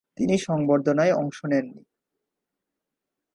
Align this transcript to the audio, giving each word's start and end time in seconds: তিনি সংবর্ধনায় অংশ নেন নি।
তিনি 0.17 0.35
সংবর্ধনায় 0.39 1.13
অংশ 1.13 1.37
নেন 1.45 1.65
নি। 1.65 1.81